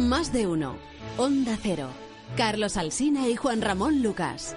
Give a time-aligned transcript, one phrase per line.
[0.00, 0.76] Más de uno.
[1.18, 1.88] Onda Cero.
[2.34, 4.56] Carlos Alsina y Juan Ramón Lucas.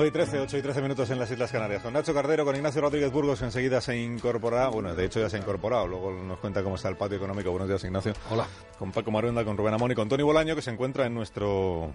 [0.00, 1.82] 9 y 13, 8 y 13 minutos en las Islas Canarias.
[1.82, 4.68] Con Nacho Cardero, con Ignacio Rodríguez Burgos, que enseguida se incorpora.
[4.68, 5.86] Bueno, de hecho ya se ha incorporado.
[5.86, 7.50] Luego nos cuenta cómo está el patio económico.
[7.50, 8.14] Buenos días, Ignacio.
[8.30, 8.46] Hola.
[8.78, 11.92] Con Paco Maruenda, con Rubén Amón y con Tony Bolaño, que se encuentra en nuestro,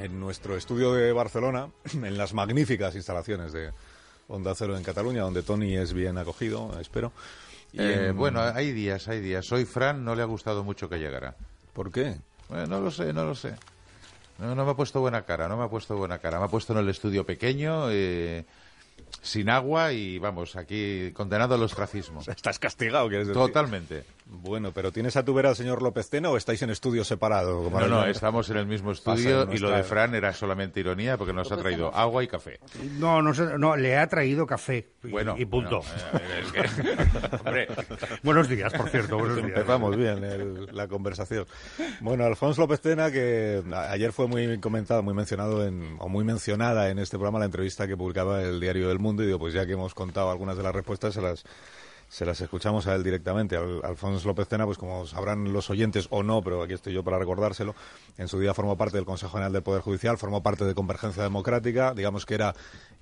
[0.00, 3.70] en nuestro estudio de Barcelona, en las magníficas instalaciones de
[4.26, 7.12] Onda Cero en Cataluña, donde Tony es bien acogido, espero.
[7.72, 9.52] Y Eh, en- Bueno, hay días, hay días.
[9.52, 11.36] Hoy Fran no le ha gustado mucho que llegara.
[11.74, 12.16] ¿Por qué?
[12.48, 13.54] Bueno, no lo sé, no lo sé.
[14.40, 16.38] No, no me ha puesto buena cara, no me ha puesto buena cara.
[16.38, 18.44] Me ha puesto en el estudio pequeño, eh,
[19.20, 22.20] sin agua y, vamos, aquí condenado al ostracismo.
[22.26, 23.40] ¿Estás castigado, quieres decir?
[23.40, 24.04] Totalmente.
[24.32, 27.68] Bueno, pero ¿tienes a tu vera al señor López Tena o estáis en estudio separado?
[27.68, 31.32] No, no, estamos en el mismo estudio y lo de Fran era solamente ironía porque
[31.32, 32.60] nos ha traído agua y café.
[32.98, 35.80] No, no, sé, no, le ha traído café y, Bueno, y punto.
[35.82, 37.66] bueno, eh,
[38.22, 39.48] Buenos días, por cierto, buenos días.
[39.48, 41.46] Empezamos bien el- la conversación.
[42.00, 46.88] Bueno, Alfonso López Tena, que ayer fue muy comentado, muy mencionado en, o muy mencionada
[46.90, 49.66] en este programa la entrevista que publicaba el Diario del Mundo, y digo, pues ya
[49.66, 51.44] que hemos contado algunas de las respuestas, se las
[52.10, 53.56] se las escuchamos a él directamente.
[53.56, 57.04] Al- Alfonso López Tena, pues como sabrán los oyentes o no, pero aquí estoy yo
[57.04, 57.74] para recordárselo,
[58.18, 61.22] en su día formó parte del Consejo General del Poder Judicial, formó parte de Convergencia
[61.22, 62.54] Democrática, digamos que era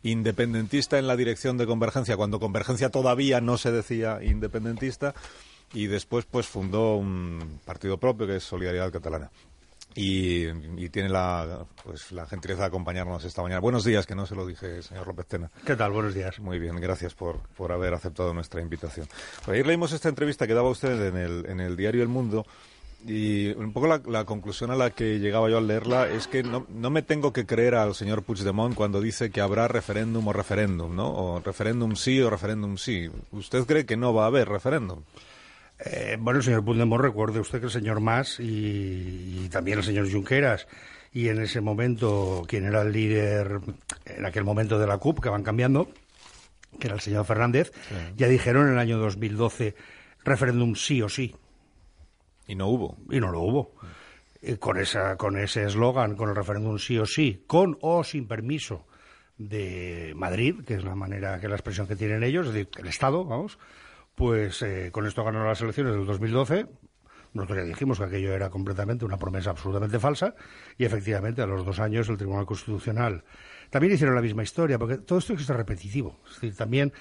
[0.03, 5.15] independentista en la dirección de Convergencia, cuando Convergencia todavía no se decía independentista,
[5.73, 9.31] y después pues fundó un partido propio que es Solidaridad Catalana.
[10.01, 10.47] Y,
[10.77, 13.61] y tiene la, pues, la gentileza de acompañarnos esta mañana.
[13.61, 15.51] Buenos días, que no se lo dije, señor López Tena.
[15.67, 15.91] ¿Qué tal?
[15.91, 16.39] Buenos días.
[16.39, 19.09] Muy bien, gracias por, por haber aceptado nuestra invitación.
[19.45, 22.47] Pues ayer leímos esta entrevista que daba usted en el, en el diario El Mundo
[23.05, 26.45] y un poco la, la conclusión a la que llegaba yo al leerla es que
[26.45, 30.33] no, no me tengo que creer al señor Puigdemont cuando dice que habrá referéndum o
[30.33, 31.13] referéndum, ¿no?
[31.13, 33.11] O referéndum sí o referéndum sí.
[33.33, 35.03] ¿Usted cree que no va a haber referéndum?
[35.79, 40.11] Eh, bueno, señor Puigdemont, recuerde usted que el señor Mas y, y también el señor
[40.11, 40.67] Junqueras
[41.13, 43.61] y en ese momento quien era el líder
[44.05, 45.89] en aquel momento de la CUP, que van cambiando,
[46.79, 47.73] que era el señor Fernández,
[48.17, 49.75] ya dijeron en el año 2012
[50.25, 51.35] referéndum sí o sí.
[52.47, 52.97] Y no hubo.
[53.11, 53.75] y no lo hubo.
[54.41, 58.29] Y con esa con ese eslogan, con el referéndum sí o sí, con o sin
[58.29, 58.87] permiso
[59.37, 62.71] de Madrid, que es la manera, que es la expresión que tienen ellos, es decir,
[62.79, 63.59] el Estado, vamos,
[64.19, 66.67] pues eh, con esto ganaron las elecciones del 2012.
[67.35, 70.35] Nosotros ya dijimos que aquello era completamente una promesa absolutamente falsa
[70.77, 73.23] y efectivamente a los dos años el Tribunal Constitucional
[73.71, 76.19] también hicieron la misma historia, porque todo esto es repetitivo.
[76.27, 76.93] Es decir, también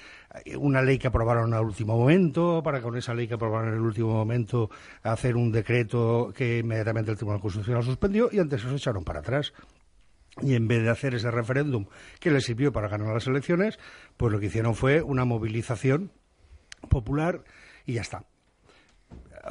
[0.58, 3.80] una ley que aprobaron al último momento, para con esa ley que aprobaron en el
[3.80, 4.70] último momento
[5.02, 9.54] hacer un decreto que inmediatamente el Tribunal Constitucional suspendió y antes se echaron para atrás.
[10.40, 11.86] Y en vez de hacer ese referéndum
[12.20, 13.78] que les sirvió para ganar las elecciones,
[14.16, 16.12] pues lo que hicieron fue una movilización
[16.88, 17.44] popular
[17.86, 18.24] y ya está.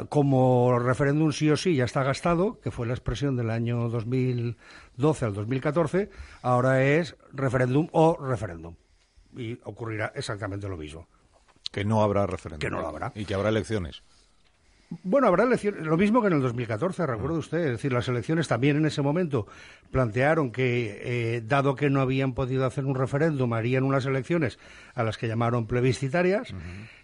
[0.09, 5.25] Como referéndum sí o sí ya está gastado, que fue la expresión del año 2012
[5.25, 6.09] al 2014,
[6.41, 8.75] ahora es referéndum o referéndum.
[9.35, 11.07] Y ocurrirá exactamente lo mismo.
[11.71, 12.59] Que no habrá referéndum.
[12.59, 13.11] Que no lo habrá.
[13.15, 14.03] Y que habrá elecciones.
[15.03, 17.59] Bueno, habrá elecciones, lo mismo que en el 2014, recuerde usted.
[17.59, 19.45] Es decir, las elecciones también en ese momento
[19.91, 21.01] plantearon que,
[21.35, 24.59] eh, dado que no habían podido hacer un referéndum, harían unas elecciones
[24.95, 26.53] a las que llamaron plebiscitarias,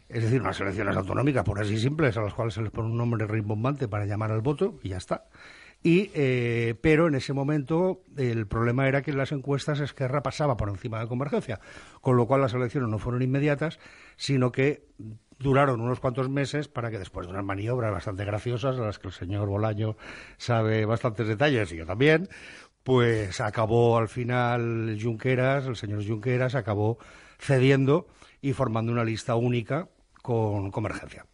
[0.09, 2.97] es decir, unas elecciones autonómicas, por así simples, a las cuales se les pone un
[2.97, 5.25] nombre rimbombante para llamar al voto y ya está.
[5.83, 10.55] Y, eh, pero en ese momento el problema era que en las encuestas Esquerra pasaba
[10.55, 11.59] por encima de Convergencia,
[11.99, 13.79] con lo cual las elecciones no fueron inmediatas,
[14.15, 14.87] sino que
[15.39, 19.09] duraron unos cuantos meses para que después de unas maniobras bastante graciosas, a las que
[19.09, 19.97] el señor Bolaño
[20.37, 22.29] sabe bastantes detalles y yo también,
[22.83, 26.97] pues acabó al final Junqueras, el señor Junqueras acabó
[27.39, 28.07] cediendo
[28.43, 29.87] y formando una lista única
[30.21, 31.25] con Convergencia.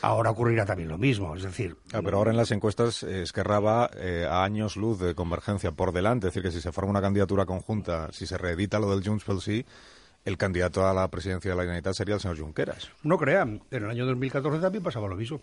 [0.00, 3.60] Ahora ocurrirá también lo mismo, es decir, Ah, pero ahora en las encuestas eh, Esquerra
[3.60, 6.26] va eh, a años luz de convergencia por delante.
[6.26, 9.24] Es decir, que si se forma una candidatura conjunta, si se reedita lo del Junts
[9.24, 9.64] pel Sí,
[10.24, 12.90] el candidato a la presidencia de la Generalitat sería el señor Junqueras.
[13.02, 15.40] No crean, en el año 2014 también pasaba lo mismo.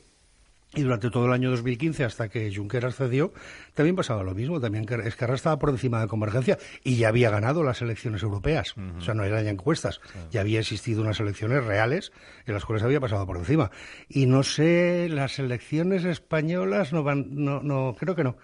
[0.75, 3.33] Y durante todo el año 2015, hasta que Junqueras cedió,
[3.73, 4.61] también pasaba lo mismo.
[4.61, 8.75] También que Esquerra estaba por encima de Convergencia y ya había ganado las elecciones europeas.
[8.97, 9.99] O sea, no eran ya encuestas.
[10.29, 12.11] Ya había existido unas elecciones reales
[12.45, 13.71] en las cuales había pasado por encima.
[14.07, 18.37] Y no sé, las elecciones españolas no van, no, no creo que no.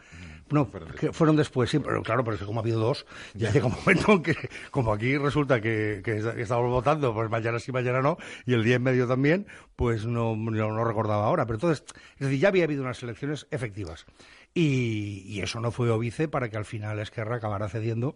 [0.52, 3.52] No, que fueron después, sí, pero claro, pero es que como ha habido dos, ya
[3.52, 4.36] llega un momento en que,
[4.70, 8.76] como aquí resulta que, que estamos votando, pues mañana sí, mañana no, y el día
[8.76, 11.46] en medio también, pues no, no, recordaba ahora.
[11.46, 11.84] Pero entonces,
[12.16, 14.06] es decir, ya había habido unas elecciones efectivas.
[14.54, 18.16] Y, y eso no fue óbice para que al final Esquerra acabara cediendo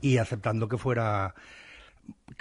[0.00, 1.34] y aceptando que fuera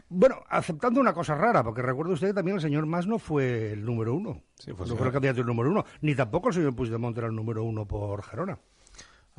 [0.10, 3.74] bueno, aceptando una cosa rara, porque recuerda usted que también el señor Mas no fue
[3.74, 4.42] el número uno.
[4.68, 5.86] no fue el candidato número uno.
[6.02, 8.60] Ni tampoco el señor Puigdemont era el número uno por Gerona.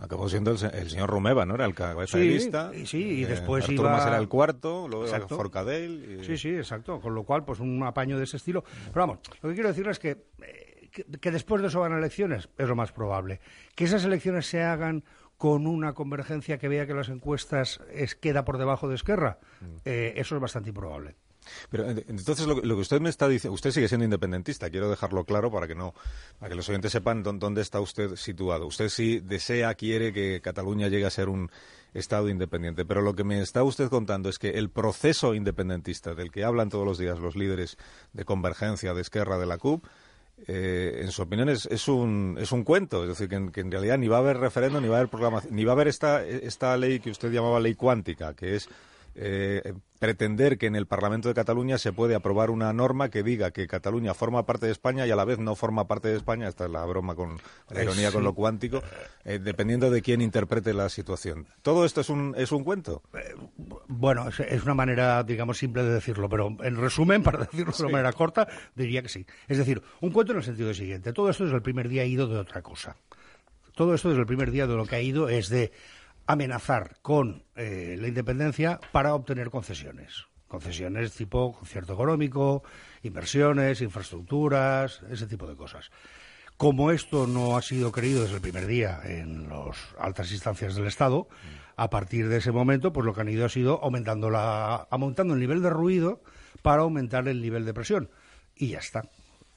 [0.01, 1.55] Acabó siendo el, señor Romeva, ¿no?
[1.55, 2.73] Era el cabeza sí, de lista.
[2.87, 3.99] Sí, y eh, después Arturo iba...
[3.99, 5.37] Mas era el cuarto, luego exacto.
[5.37, 6.25] Forcadell.
[6.25, 7.01] Sí, sí, exacto.
[7.01, 8.65] Con lo cual, pues un apaño de ese estilo.
[8.93, 11.93] Pero vamos, lo que quiero decir es que, eh, que, que después de eso van
[11.93, 13.41] elecciones, es lo más probable.
[13.75, 15.05] Que esas elecciones se hagan
[15.37, 19.65] con una convergencia que vea que las encuestas es, queda por debajo de Esquerra, mm.
[19.85, 21.17] eh, eso es bastante improbable.
[21.71, 25.51] Pero entonces lo, que usted me está diciendo, usted sigue siendo independentista, quiero dejarlo claro
[25.51, 25.95] para que no,
[26.39, 28.67] para que los oyentes sepan dónde está usted situado.
[28.67, 31.51] Usted sí desea, quiere que Cataluña llegue a ser un
[31.93, 36.31] Estado independiente, pero lo que me está usted contando es que el proceso independentista del
[36.31, 37.77] que hablan todos los días los líderes
[38.13, 39.85] de convergencia, de Esquerra, de la CUP,
[40.47, 43.03] eh, en su opinión, es, es, un, es un cuento.
[43.03, 45.55] Es decir, que en, realidad ni va a haber referéndum, ni va a haber programación,
[45.55, 48.69] ni va a haber esta, esta ley que usted llamaba ley cuántica, que es
[49.15, 53.51] eh, pretender que en el Parlamento de Cataluña se puede aprobar una norma que diga
[53.51, 56.49] que Cataluña forma parte de España y a la vez no forma parte de España,
[56.49, 57.39] esta es la broma con
[57.69, 58.83] la ironía con lo cuántico,
[59.25, 61.47] eh, dependiendo de quién interprete la situación.
[61.61, 63.03] ¿Todo esto es un, es un cuento?
[63.13, 63.35] Eh,
[63.89, 67.93] bueno, es, una manera, digamos, simple de decirlo, pero en resumen, para decirlo de una
[67.93, 69.27] manera corta, diría que sí.
[69.49, 71.13] Es decir, un cuento en el sentido siguiente.
[71.13, 72.97] Todo esto desde el primer día ha ido de otra cosa.
[73.75, 75.73] Todo esto desde el primer día de lo que ha ido es de
[76.31, 80.27] amenazar con eh, la independencia para obtener concesiones.
[80.47, 82.63] Concesiones tipo concierto económico,
[83.03, 85.91] inversiones, infraestructuras, ese tipo de cosas.
[86.57, 90.87] Como esto no ha sido creído desde el primer día en las altas instancias del
[90.87, 91.29] Estado,
[91.77, 95.35] a partir de ese momento, pues lo que han ido ha sido aumentando, la, aumentando
[95.35, 96.23] el nivel de ruido
[96.63, 98.11] para aumentar el nivel de presión.
[98.55, 99.09] Y ya está.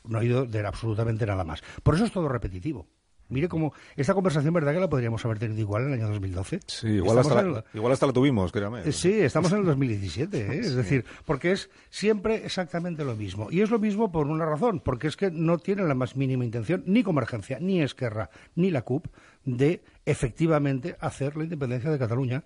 [0.06, 1.62] No ha ido de absolutamente nada más.
[1.84, 2.88] Por eso es todo repetitivo.
[3.34, 6.60] Mire cómo esta conversación, ¿verdad que la podríamos haber tenido igual en el año 2012?
[6.68, 8.82] Sí, igual, hasta la, igual hasta la, tuvimos, créame.
[8.88, 10.60] Eh, sí, estamos en el 2017, ¿eh?
[10.60, 13.48] es decir, porque es siempre exactamente lo mismo.
[13.50, 16.46] Y es lo mismo por una razón, porque es que no tiene la más mínima
[16.46, 19.08] intención, ni Convergencia, ni Esquerra, ni la CUP,
[19.44, 22.44] de efectivamente hacer la independencia de Cataluña.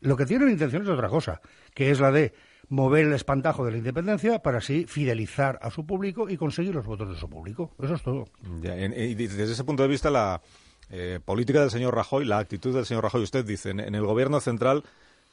[0.00, 1.40] Lo que tienen intención es otra cosa,
[1.74, 2.32] que es la de
[2.68, 6.86] mover el espantajo de la independencia para así fidelizar a su público y conseguir los
[6.86, 7.74] votos de su público.
[7.82, 8.26] Eso es todo.
[8.62, 10.40] y desde ese punto de vista, la
[10.90, 14.40] eh, política del señor Rajoy, la actitud del señor Rajoy, usted dice, en el gobierno
[14.40, 14.84] central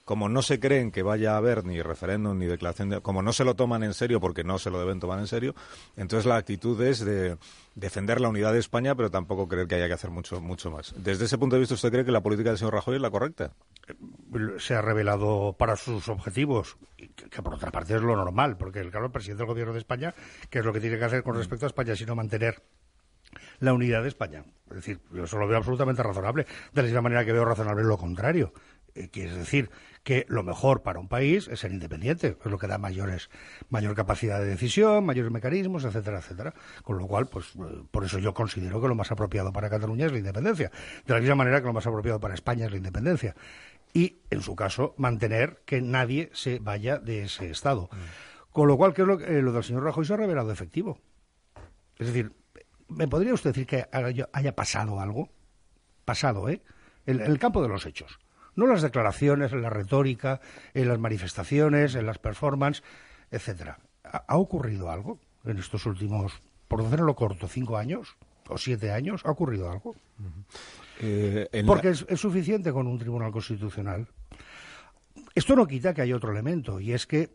[0.06, 3.34] como no se creen que vaya a haber ni referéndum ni declaración, de, como no
[3.34, 5.56] se lo toman en serio porque no se lo deben tomar en serio,
[5.98, 7.38] entonces la actitud es de
[7.74, 10.94] defender la unidad de España, pero tampoco creer que haya que hacer mucho, mucho más.
[10.96, 13.10] Desde ese punto de vista, ¿usted cree que la política del señor Rajoy es la
[13.10, 13.52] correcta?
[14.60, 18.92] Se ha revelado para sus objetivos, que, por otra parte es lo normal, porque el,
[18.92, 20.14] claro, el presidente del gobierno de España,
[20.52, 22.62] ¿qué es lo que tiene que hacer con respecto a España, sino mantener
[23.60, 24.44] la unidad de España.
[24.70, 27.84] Es decir, yo eso lo veo absolutamente razonable, de la misma manera que veo razonable
[27.84, 28.54] lo contrario.
[28.96, 29.70] Eh, quiere decir
[30.04, 33.30] que lo mejor para un país es ser independiente, es lo que da mayores,
[33.70, 36.54] mayor capacidad de decisión, mayores mecanismos, etcétera, etcétera.
[36.82, 40.06] Con lo cual, pues eh, por eso yo considero que lo más apropiado para Cataluña
[40.06, 40.72] es la independencia.
[41.06, 43.36] De la misma manera que lo más apropiado para España es la independencia.
[43.94, 47.90] Y, en su caso, mantener que nadie se vaya de ese Estado.
[48.52, 51.00] Con lo cual, que lo, eh, lo del señor Rajoy se ha revelado efectivo.
[51.98, 52.32] Es decir,
[52.88, 55.30] ¿me podría usted decir que haya pasado algo?
[56.06, 56.62] Pasado, ¿eh?
[57.06, 58.20] en el campo de los hechos
[58.56, 60.42] no las declaraciones, en la retórica,
[60.74, 62.84] en las manifestaciones, en las performances,
[63.32, 63.80] etcétera.
[64.04, 66.34] ¿Ha, ocurrido algo en estos últimos,
[66.68, 68.16] por hacerlo corto, cinco años
[68.48, 69.22] o siete años?
[69.26, 69.96] ¿Ha ocurrido algo?
[71.02, 74.08] Eh, Porque es, suficiente con un tribunal constitucional.
[75.34, 77.30] Esto no quita que haya otro elemento, y es que,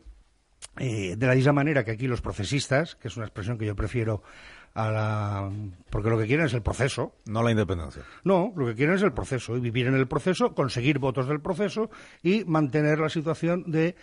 [0.77, 3.75] eh, de la misma manera que aquí los procesistas, que es una expresión que yo
[3.75, 4.23] prefiero
[4.73, 5.51] a la...
[5.89, 7.15] porque lo que quieren es el proceso.
[7.25, 8.03] No la independencia.
[8.23, 11.41] No, lo que quieren es el proceso y vivir en el proceso, conseguir votos del
[11.41, 11.89] proceso
[12.23, 13.95] y mantener la situación de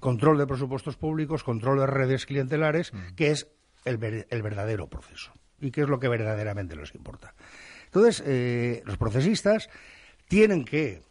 [0.00, 3.14] control de presupuestos públicos, control de redes clientelares, mm.
[3.14, 3.48] que es
[3.84, 7.34] el, verdadero proceso y que es lo que verdaderamente les importa.
[7.86, 9.70] Entonces, eh, los procesistas
[10.28, 11.02] tienen que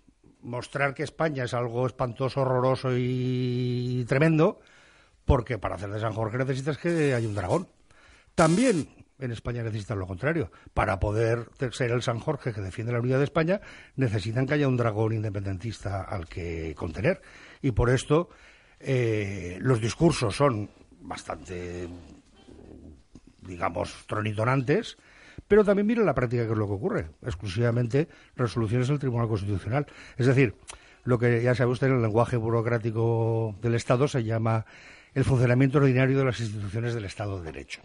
[0.41, 4.59] mostrar que España es algo espantoso, horroroso y tremendo,
[5.23, 7.67] porque para hacer de San Jorge necesitas que haya un dragón.
[8.35, 10.51] También en España necesitan lo contrario.
[10.73, 13.61] Para poder ser el San Jorge que defiende la unidad de España,
[13.95, 17.21] necesitan que haya un dragón independentista al que contener.
[17.61, 18.29] Y por esto
[18.79, 20.69] eh, los discursos son
[21.01, 21.87] bastante,
[23.41, 24.97] digamos, tronitonantes,
[25.47, 29.85] Pero también mire la práctica que es lo que ocurre, exclusivamente resoluciones del Tribunal Constitucional.
[30.17, 30.55] Es decir,
[31.03, 34.65] lo que ya sabe usted en el lenguaje burocrático del Estado se llama
[35.13, 37.81] el funcionamiento ordinario de las instituciones del Estado de Derecho.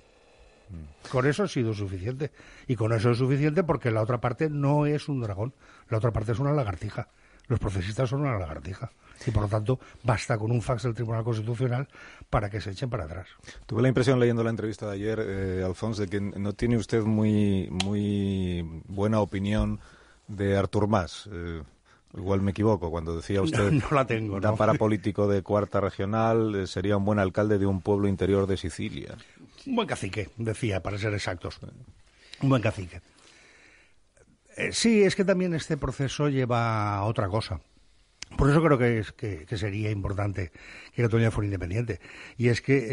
[1.10, 2.30] Con eso ha sido suficiente.
[2.66, 5.54] Y con eso es suficiente porque la otra parte no es un dragón,
[5.88, 7.08] la otra parte es una lagartija.
[7.48, 8.92] Los procesistas son una lagartija.
[9.26, 11.88] Y por lo tanto, basta con un fax del Tribunal Constitucional
[12.30, 13.26] para que se echen para atrás.
[13.66, 17.02] Tuve la impresión leyendo la entrevista de ayer, eh, Alfonso, de que no tiene usted
[17.02, 19.80] muy, muy buena opinión
[20.28, 21.28] de Artur Mas.
[21.30, 21.62] Eh,
[22.16, 26.54] igual me equivoco cuando decía usted no, la tengo, da para político de cuarta regional,
[26.54, 29.16] eh, sería un buen alcalde de un pueblo interior de Sicilia.
[29.66, 31.60] Un buen cacique, decía, para ser exactos.
[32.40, 33.00] Un buen cacique.
[34.56, 37.60] Eh, sí, es que también este proceso lleva a otra cosa.
[38.36, 40.52] Por eso creo que, es, que, sería importante
[40.94, 42.00] que Cataluña fuera independiente.
[42.36, 42.86] Y es que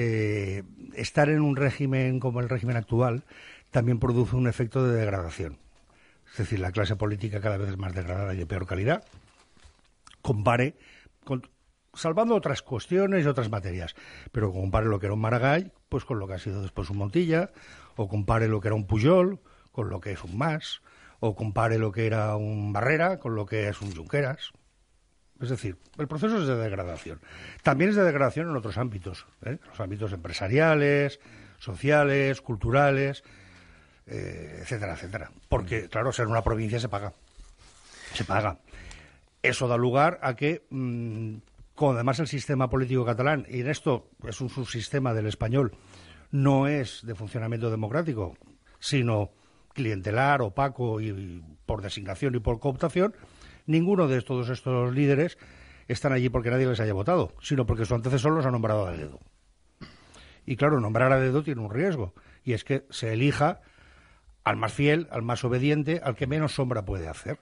[0.58, 0.64] eh,
[0.96, 3.24] estar en un régimen como el régimen actual
[3.72, 5.58] también produce un efecto de degradación.
[6.32, 9.04] Es decir, la clase política cada vez es más degradada y de peor calidad.
[10.22, 10.76] Compare,
[11.24, 11.48] con,
[11.98, 13.96] salvando otras cuestiones y otras materias,
[14.32, 16.98] pero compare lo que era un Maragall pues con lo que ha sido después un
[16.98, 17.52] Montilla,
[17.96, 19.40] o compare lo que era un Puyol
[19.72, 20.82] con lo que es un Mas,
[21.20, 24.52] o compare lo que era un Barrera con lo que es un Junqueras.
[25.40, 27.22] Es decir, el proceso es de degradación.
[27.62, 29.60] También es de degradación en otros ámbitos, ¿eh?
[29.68, 31.20] los ámbitos empresariales,
[31.60, 33.24] sociales, culturales,
[34.08, 35.32] eh, etcétera, etcétera.
[35.48, 37.14] Porque, claro, ser una provincia se paga.
[38.14, 38.60] Se paga.
[39.44, 41.38] Eso da lugar a que, mm,
[41.78, 45.78] con además el sistema político catalán, y en esto es un subsistema del español,
[46.32, 48.36] no es de funcionamiento democrático,
[48.80, 49.30] sino
[49.76, 53.14] clientelar, opaco y por designación y por cooptación,
[53.68, 55.38] ninguno de todos estos líderes
[55.88, 58.92] están allí porque nadie les haya votado, sino porque su antecesor los ha nombrado a
[58.94, 59.20] dedo.
[60.48, 63.62] Y claro, nombrar a dedo tiene un riesgo, y es que se elija
[64.44, 67.38] al más fiel, al más obediente, al que menos sombra puede hacer.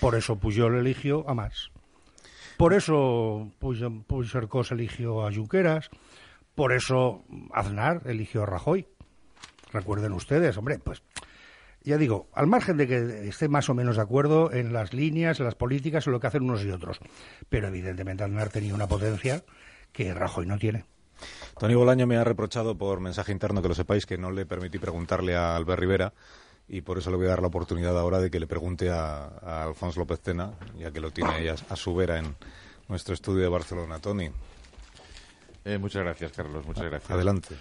[0.00, 1.70] Por eso Pujol eligió a más.
[2.60, 5.88] Por eso Puigcercós eligió a Junqueras.
[6.54, 7.24] Por eso
[7.54, 8.86] Aznar eligió a Rajoy.
[9.72, 11.02] Recuerden ustedes, hombre, pues
[11.82, 15.40] ya digo, al margen de que esté más o menos de acuerdo en las líneas,
[15.40, 17.00] en las políticas, en lo que hacen unos y otros.
[17.48, 19.42] Pero evidentemente Aznar tenía una potencia
[19.90, 20.84] que Rajoy no tiene.
[21.58, 24.78] Tony Bolaño me ha reprochado por mensaje interno que lo sepáis que no le permití
[24.78, 26.12] preguntarle a Albert Rivera
[26.72, 29.64] y por eso le voy a dar la oportunidad ahora de que le pregunte a,
[29.64, 32.36] Alfonso López Tena, ya que lo tiene ella a su vera en
[32.88, 33.98] nuestro estudio de Barcelona.
[33.98, 34.30] Tony.
[35.64, 36.64] Eh, muchas gracias, Carlos.
[36.64, 37.10] Muchas gracias.
[37.10, 37.56] Adelante.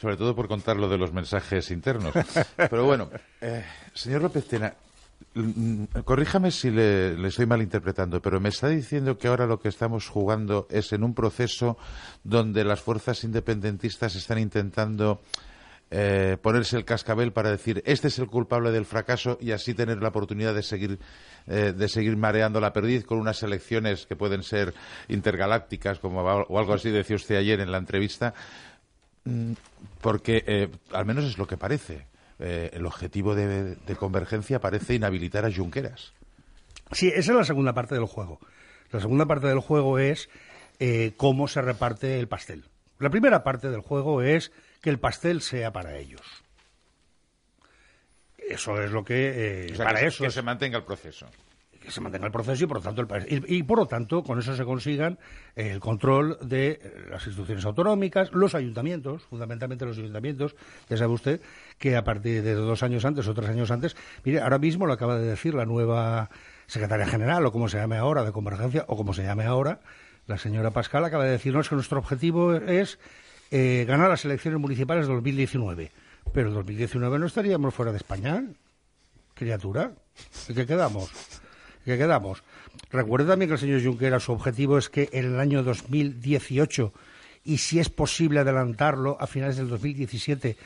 [0.00, 2.14] Sobre todo por contar lo de los mensajes internos.
[2.56, 3.10] Pero bueno,
[3.42, 4.74] eh, señor López Tena,
[5.34, 10.08] Mm, corríjame si le, estoy malinterpretando, pero me está diciendo que ahora lo que estamos
[10.08, 11.76] jugando es en un proceso
[12.24, 15.20] donde las fuerzas independentistas están intentando
[15.90, 20.02] eh, ponerse el cascabel para decir este es el culpable del fracaso y así tener
[20.02, 20.98] la oportunidad de seguir
[21.46, 24.74] eh, de seguir mareando la perdiz con unas elecciones que pueden ser
[25.08, 28.34] intergalácticas como o algo así decía usted ayer en la entrevista
[29.24, 29.52] mm,
[30.02, 32.06] porque eh, al menos es lo que parece
[32.38, 36.12] el objetivo de, convergencia parece inhabilitar a Junqueras.
[36.92, 38.38] Sí, esa es la segunda parte del juego.
[38.92, 40.28] La segunda parte del juego es
[41.16, 42.66] cómo se reparte el pastel.
[43.00, 46.22] La primera parte del juego es que el pastel sea para ellos.
[48.36, 49.66] Eso es lo que.
[49.68, 51.28] Eh, para eso que se mantenga el proceso
[51.88, 54.38] que se mantenga el proceso y por lo tanto el y, por lo tanto con
[54.38, 55.18] eso se consigan
[55.56, 56.80] el control de
[57.10, 60.54] las instituciones autonómicas, los ayuntamientos, fundamentalmente los ayuntamientos,
[60.88, 61.40] ya sabe usted
[61.78, 64.92] que a partir de dos años antes o tres años antes, mire, ahora mismo lo
[64.92, 66.28] acaba de decir la nueva
[66.66, 69.80] secretaria general o como se llame ahora de convergencia o como se llame ahora,
[70.26, 72.98] la señora Pascal acaba de decirnos que nuestro objetivo es
[73.50, 75.92] eh, ganar las elecciones municipales de 2019.
[76.32, 78.44] Pero en 2019 no estaríamos fuera de España,
[79.34, 79.92] criatura.
[80.46, 81.10] ¿De qué quedamos?
[81.88, 82.42] que quedamos.
[82.90, 86.92] Recuerde también que el señor Junqueras, su objetivo es que en el año 2018,
[87.44, 90.56] y si es posible adelantarlo a finales del 2017,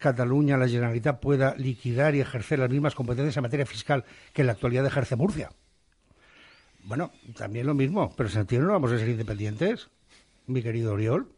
[0.00, 4.46] Cataluña, la Generalitat pueda liquidar y ejercer las mismas competencias en materia fiscal que en
[4.46, 5.50] la actualidad ejerce Murcia.
[6.82, 8.66] Bueno, también lo mismo, pero ¿se entiende?
[8.66, 9.88] ¿No vamos a ser independientes,
[10.46, 11.28] mi querido Oriol?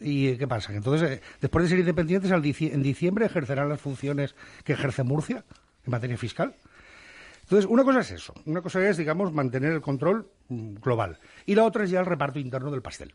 [0.00, 0.72] ¿Y qué pasa?
[0.72, 5.44] entonces, eh, después de ser independientes, en diciembre ejercerán las funciones que ejerce Murcia
[5.84, 6.54] en materia fiscal.
[7.42, 11.54] Entonces, una cosa es eso, una cosa es, digamos, mantener el control mm, global y
[11.54, 13.14] la otra es ya el reparto interno del pastel.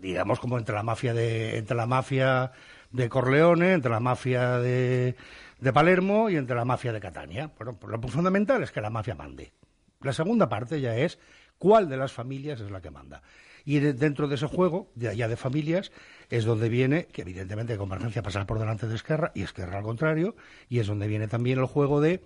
[0.00, 2.52] Digamos como entre la mafia de entre la mafia
[2.90, 5.16] de Corleone, entre la mafia de,
[5.60, 7.50] de Palermo y entre la mafia de Catania.
[7.58, 9.52] Bueno, pues lo fundamental es que la mafia mande.
[10.00, 11.18] La segunda parte ya es
[11.58, 13.22] cuál de las familias es la que manda.
[13.64, 15.92] Y dentro de ese juego, de allá de familias,
[16.30, 20.34] es donde viene, que evidentemente Convergencia pasará por delante de Esquerra y Esquerra al contrario,
[20.68, 22.24] y es donde viene también el juego de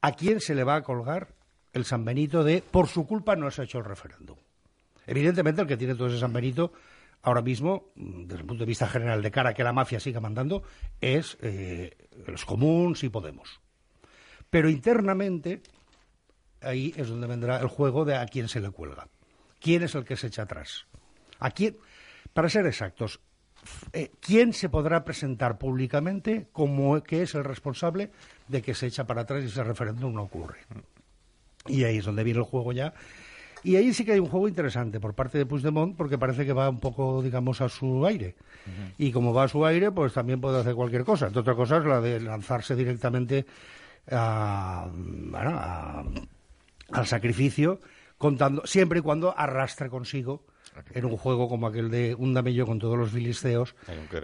[0.00, 1.34] a quién se le va a colgar
[1.72, 4.36] el San Benito de por su culpa no se ha hecho el referéndum.
[5.06, 6.72] Evidentemente el que tiene todo ese San Benito
[7.22, 10.20] ahora mismo, desde el punto de vista general, de cara a que la mafia siga
[10.20, 10.62] mandando,
[11.00, 13.60] es eh, los comuns y Podemos.
[14.50, 15.62] Pero internamente,
[16.60, 19.08] ahí es donde vendrá el juego de a quién se le cuelga.
[19.62, 20.86] ¿Quién es el que se echa atrás?
[21.38, 21.76] ¿A quién?
[22.32, 23.20] Para ser exactos,
[23.92, 28.10] eh, ¿quién se podrá presentar públicamente como que es el responsable
[28.48, 30.58] de que se echa para atrás y ese referéndum no ocurre?
[31.66, 32.92] Y ahí es donde viene el juego ya.
[33.64, 36.52] Y ahí sí que hay un juego interesante por parte de Puigdemont, porque parece que
[36.52, 38.34] va un poco, digamos, a su aire.
[38.98, 41.26] Y como va a su aire, pues también puede hacer cualquier cosa.
[41.26, 43.46] Entre otras cosas, la de lanzarse directamente
[44.10, 44.90] al
[47.04, 47.78] sacrificio,
[48.22, 50.44] contando, siempre y cuando arrastre consigo
[50.94, 53.74] en un juego como aquel de un damello con todos los filisteos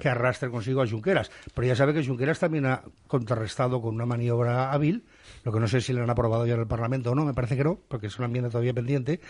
[0.01, 1.33] que arrastre consigo a Junqueras.
[1.53, 5.05] Pero ya sabe que Junqueras también ha contrarrestado con una maniobra hábil,
[5.43, 7.35] lo que no sé si le han aprobado ya en el Parlamento o no, me
[7.35, 9.21] parece que no, porque es una enmienda todavía pendiente,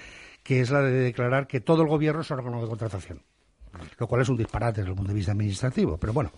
[0.43, 3.23] que es la de declarar que todo el gobierno es órgano de contratación.
[3.99, 5.97] Lo cual es un disparate desde el punto de vista administrativo.
[5.97, 6.31] Pero bueno,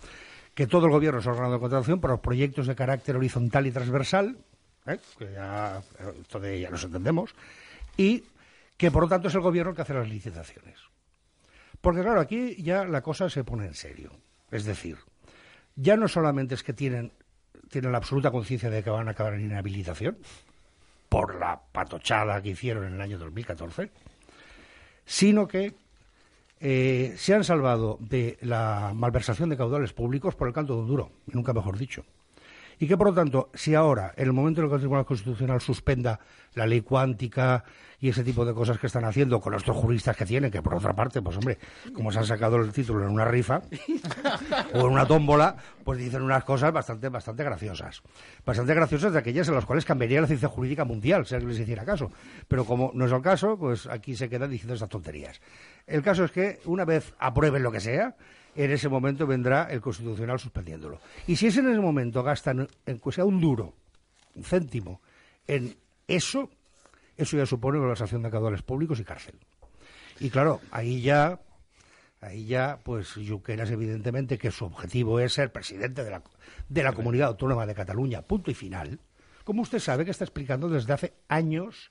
[0.55, 3.73] que todo el gobierno es órgano de contratación para los proyectos de carácter horizontal y
[3.73, 4.39] transversal,
[4.87, 4.99] ¿eh?
[5.19, 5.83] que ya,
[6.21, 7.35] esto de ya nos entendemos,
[7.97, 8.25] y
[8.77, 10.79] que por lo tanto es el gobierno el que hace las licitaciones.
[11.81, 14.13] Porque claro, aquí ya la cosa se pone en serio.
[14.51, 14.99] Es decir,
[15.77, 17.13] ya no solamente es que tienen,
[17.69, 20.19] tienen la absoluta conciencia de que van a acabar en inhabilitación,
[21.11, 23.91] por la patochada que hicieron en el año 2014,
[25.05, 25.75] sino que
[26.61, 30.87] eh, se han salvado de la malversación de caudales públicos por el canto de un
[30.87, 32.05] duro, nunca mejor dicho.
[32.81, 35.05] Y que, por lo tanto, si ahora, en el momento en el que el Tribunal
[35.05, 36.19] Constitucional suspenda
[36.55, 37.63] la ley cuántica
[38.01, 40.75] y ese tipo de cosas que están haciendo con estos juristas que tienen, que por
[40.75, 41.59] otra parte, pues hombre,
[41.93, 43.61] como se han sacado el título en una rifa
[44.75, 48.01] o en una tómbola, pues dicen unas cosas bastante, bastante graciosas.
[48.47, 51.61] Bastante graciosas de aquellas en las cuales cambiaría la ciencia jurídica mundial, si alguien les
[51.61, 52.11] hiciera caso.
[52.49, 55.39] Pero como no es el caso, pues aquí se quedan diciendo estas tonterías.
[55.87, 58.17] El caso es que una vez aprueben lo que sea,
[58.54, 61.00] en ese momento vendrá el Constitucional suspendiéndolo.
[61.26, 63.75] Y si es en ese momento gastan, en sea un duro,
[64.34, 65.00] un céntimo,
[65.47, 66.50] en eso,
[67.17, 69.34] eso ya supone una acción de caudales públicos y cárcel.
[70.19, 71.41] Y claro, ahí ya,
[72.21, 76.23] ahí ya, pues Junqueras evidentemente que su objetivo es ser presidente de la,
[76.69, 78.99] de la Comunidad Autónoma de Cataluña, punto y final.
[79.45, 81.91] Como usted sabe que está explicando desde hace años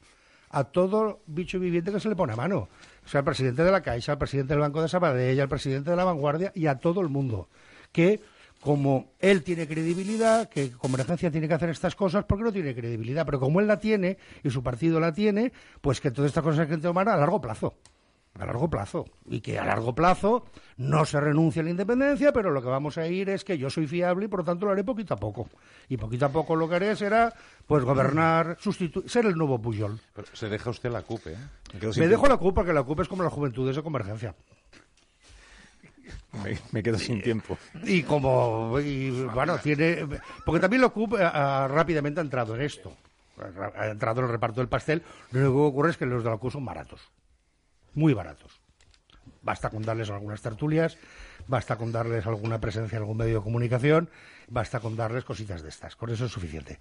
[0.49, 2.69] a todo bicho viviente que se le pone a mano.
[3.05, 5.89] O sea, al presidente de la Caixa, al presidente del Banco de Sabadell, al presidente
[5.91, 7.49] de la Vanguardia y a todo el mundo.
[7.91, 8.19] Que
[8.61, 13.25] como él tiene credibilidad, que Convergencia tiene que hacer estas cosas, porque no tiene credibilidad.
[13.25, 16.61] Pero como él la tiene y su partido la tiene, pues que todas estas cosas
[16.61, 17.75] hay que tomar a largo plazo
[18.37, 19.05] a largo plazo.
[19.27, 20.45] Y que a largo plazo
[20.77, 23.69] no se renuncia a la independencia, pero lo que vamos a ir es que yo
[23.69, 25.49] soy fiable y por lo tanto lo haré poquito a poco.
[25.87, 27.33] Y poquito a poco lo que haré será
[27.65, 29.99] pues gobernar, sustituir, ser el nuevo Puyol.
[30.33, 31.37] se deja usted la CUP, ¿eh?
[31.97, 34.35] Me, dejo la CUP porque la CUP es como la juventud de convergencia.
[36.71, 37.57] Me, quedo sin tiempo.
[37.83, 38.77] Y como,
[39.33, 40.07] bueno, tiene.
[40.45, 42.93] Porque también la CUP rápidamente ha entrado en esto.
[43.75, 45.01] Ha entrado en el reparto del pastel.
[45.31, 47.01] Lo único que ocurre es que los de la CUP son baratos
[47.93, 48.61] muy baratos.
[49.41, 50.97] Basta con darles algunas tertulias,
[51.47, 54.09] basta con darles alguna presencia en algún medio de comunicación,
[54.47, 55.95] basta con darles cositas de estas.
[55.95, 56.79] Con eso es suficiente.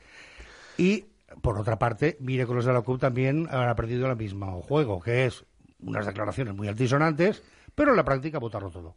[0.77, 1.07] Y,
[1.43, 5.01] por otra parte, mire que los de la CUP también han aprendido el mismo juego,
[5.01, 5.45] que es
[5.81, 7.43] unas declaraciones muy altisonantes,
[7.75, 8.97] pero en la práctica votarlo todo.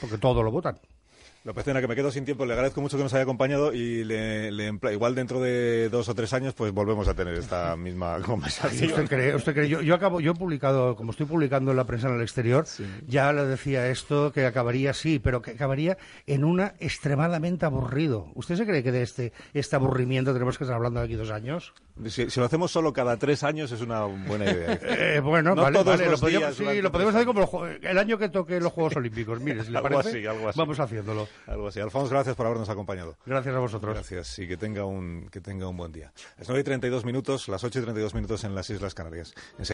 [0.00, 0.78] Porque todo lo votan.
[1.44, 4.04] López Tena, que me quedo sin tiempo, le agradezco mucho que nos haya acompañado y
[4.04, 4.48] le,
[4.92, 8.90] igual dentro de dos o tres años pues volvemos a tener esta misma conversación.
[8.90, 9.34] ¿Usted cree?
[9.34, 9.68] Usted cree?
[9.68, 12.64] Yo, yo, acabo, yo he publicado, como estoy publicando en la prensa en el exterior,
[13.08, 18.28] ya le decía esto que acabaría sí, pero que acabaría en una extremadamente aburrido.
[18.34, 21.32] ¿Usted se cree que de este, este aburrimiento tenemos que estar hablando de aquí dos
[21.32, 21.74] años?
[22.06, 24.78] Si, lo hacemos solo cada tres años es una buena idea.
[24.92, 28.60] Eh, bueno, vale, vale lo, podemos, sí, lo podemos hacer como el año que toque
[28.60, 29.40] los Juegos Olímpicos.
[29.40, 30.58] Mire, si le parece, así, algo así.
[30.58, 31.28] vamos haciéndolo.
[31.46, 31.80] Algo así.
[31.80, 33.16] Alfonso, gracias por habernos acompañado.
[33.26, 33.94] Gracias a vosotros.
[33.94, 36.12] Gracias y que tenga un, que tenga un buen día.
[36.38, 39.34] Las 9 y 32 minutos, las 8 y 32 minutos en las Islas Canarias.